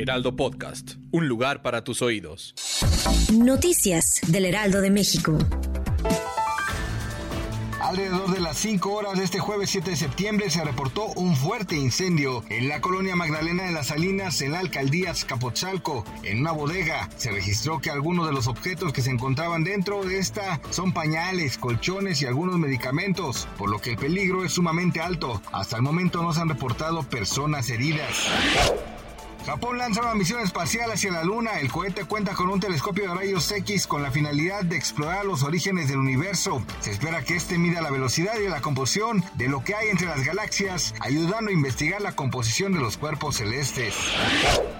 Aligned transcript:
Heraldo 0.00 0.34
Podcast, 0.34 0.92
un 1.10 1.28
lugar 1.28 1.60
para 1.60 1.84
tus 1.84 2.00
oídos. 2.00 2.54
Noticias 3.34 4.22
del 4.28 4.46
Heraldo 4.46 4.80
de 4.80 4.90
México. 4.90 5.36
Alrededor 7.82 8.32
de 8.32 8.40
las 8.40 8.56
5 8.56 8.90
horas 8.94 9.18
de 9.18 9.24
este 9.24 9.40
jueves 9.40 9.68
7 9.68 9.90
de 9.90 9.96
septiembre 9.96 10.48
se 10.48 10.64
reportó 10.64 11.08
un 11.16 11.36
fuerte 11.36 11.76
incendio 11.76 12.42
en 12.48 12.70
la 12.70 12.80
colonia 12.80 13.14
Magdalena 13.14 13.64
de 13.64 13.72
las 13.72 13.88
Salinas 13.88 14.40
en 14.40 14.52
la 14.52 14.60
alcaldía 14.60 15.10
Escapotzalco. 15.10 16.06
En 16.22 16.40
una 16.40 16.52
bodega 16.52 17.10
se 17.16 17.30
registró 17.30 17.82
que 17.82 17.90
algunos 17.90 18.26
de 18.26 18.32
los 18.32 18.46
objetos 18.46 18.94
que 18.94 19.02
se 19.02 19.10
encontraban 19.10 19.64
dentro 19.64 20.02
de 20.02 20.18
esta 20.18 20.62
son 20.70 20.94
pañales, 20.94 21.58
colchones 21.58 22.22
y 22.22 22.26
algunos 22.26 22.58
medicamentos, 22.58 23.48
por 23.58 23.68
lo 23.68 23.82
que 23.82 23.90
el 23.90 23.96
peligro 23.98 24.46
es 24.46 24.52
sumamente 24.52 25.02
alto. 25.02 25.42
Hasta 25.52 25.76
el 25.76 25.82
momento 25.82 26.22
no 26.22 26.32
se 26.32 26.40
han 26.40 26.48
reportado 26.48 27.02
personas 27.02 27.68
heridas. 27.68 28.28
Japón 29.46 29.78
lanza 29.78 30.02
una 30.02 30.14
misión 30.14 30.40
espacial 30.42 30.90
hacia 30.92 31.10
la 31.10 31.24
Luna. 31.24 31.58
El 31.60 31.72
cohete 31.72 32.04
cuenta 32.04 32.34
con 32.34 32.50
un 32.50 32.60
telescopio 32.60 33.08
de 33.08 33.14
rayos 33.14 33.50
X 33.50 33.86
con 33.86 34.02
la 34.02 34.10
finalidad 34.10 34.64
de 34.64 34.76
explorar 34.76 35.24
los 35.24 35.42
orígenes 35.42 35.88
del 35.88 35.98
universo. 35.98 36.62
Se 36.80 36.90
espera 36.90 37.22
que 37.22 37.36
este 37.36 37.58
mida 37.58 37.80
la 37.80 37.90
velocidad 37.90 38.34
y 38.38 38.48
la 38.48 38.60
composición 38.60 39.24
de 39.34 39.48
lo 39.48 39.64
que 39.64 39.74
hay 39.74 39.88
entre 39.88 40.08
las 40.08 40.24
galaxias, 40.24 40.94
ayudando 41.00 41.50
a 41.50 41.54
investigar 41.54 42.00
la 42.02 42.12
composición 42.12 42.72
de 42.72 42.80
los 42.80 42.98
cuerpos 42.98 43.36
celestes. 43.36 43.94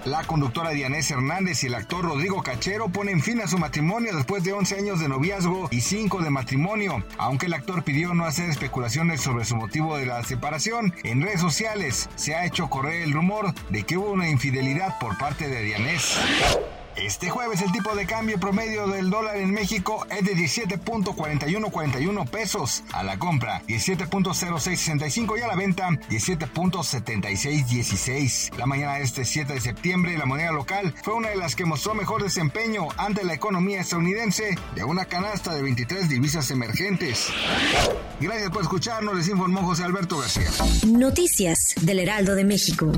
La 0.05 0.23
conductora 0.23 0.71
Dianés 0.71 1.09
Hernández 1.11 1.63
y 1.63 1.67
el 1.67 1.75
actor 1.75 2.05
Rodrigo 2.05 2.41
Cachero 2.43 2.89
ponen 2.89 3.21
fin 3.21 3.41
a 3.41 3.47
su 3.47 3.57
matrimonio 3.57 4.15
después 4.15 4.43
de 4.43 4.53
11 4.53 4.75
años 4.77 4.99
de 4.99 5.09
noviazgo 5.09 5.69
y 5.71 5.81
5 5.81 6.21
de 6.21 6.29
matrimonio. 6.29 7.03
Aunque 7.17 7.47
el 7.47 7.53
actor 7.53 7.83
pidió 7.83 8.13
no 8.13 8.25
hacer 8.25 8.49
especulaciones 8.49 9.21
sobre 9.21 9.45
su 9.45 9.55
motivo 9.55 9.97
de 9.97 10.05
la 10.05 10.23
separación, 10.23 10.93
en 11.03 11.21
redes 11.21 11.41
sociales 11.41 12.09
se 12.15 12.35
ha 12.35 12.45
hecho 12.45 12.69
correr 12.69 13.01
el 13.01 13.13
rumor 13.13 13.53
de 13.69 13.83
que 13.83 13.97
hubo 13.97 14.11
una 14.11 14.29
infidelidad 14.51 14.99
por 14.99 15.17
parte 15.17 15.47
de 15.47 15.63
Dianés. 15.63 16.17
Este 16.97 17.29
jueves 17.29 17.61
el 17.61 17.71
tipo 17.71 17.95
de 17.95 18.05
cambio 18.05 18.37
promedio 18.37 18.85
del 18.85 19.09
dólar 19.09 19.37
en 19.37 19.53
México 19.53 20.05
es 20.09 20.25
de 20.25 20.35
17.4141 20.35 22.29
pesos 22.29 22.83
a 22.91 23.01
la 23.01 23.17
compra, 23.17 23.61
17.0665 23.65 25.39
y 25.39 25.41
a 25.41 25.47
la 25.47 25.55
venta 25.55 25.87
17.7616. 25.87 28.57
La 28.57 28.65
mañana 28.65 28.95
de 28.95 29.03
este 29.03 29.23
7 29.23 29.53
de 29.53 29.61
septiembre 29.61 30.17
la 30.17 30.25
moneda 30.25 30.51
local 30.51 30.93
fue 31.01 31.13
una 31.13 31.29
de 31.29 31.37
las 31.37 31.55
que 31.55 31.63
mostró 31.63 31.93
mejor 31.93 32.23
desempeño 32.23 32.89
ante 32.97 33.23
la 33.23 33.35
economía 33.35 33.79
estadounidense 33.79 34.57
de 34.75 34.83
una 34.83 35.05
canasta 35.05 35.55
de 35.55 35.61
23 35.61 36.09
divisas 36.09 36.51
emergentes. 36.51 37.27
Gracias 38.19 38.49
por 38.49 38.63
escucharnos, 38.63 39.15
les 39.15 39.29
informó 39.29 39.61
José 39.61 39.85
Alberto 39.85 40.17
García. 40.17 40.49
Noticias 40.85 41.73
del 41.81 41.99
Heraldo 41.99 42.35
de 42.35 42.43
México. 42.43 42.91